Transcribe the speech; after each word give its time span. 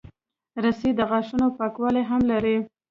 رس 0.63 0.79
د 0.97 0.99
غاښونو 1.09 1.47
پاکوالی 1.57 2.03
هم 2.09 2.21
لري 2.31 2.57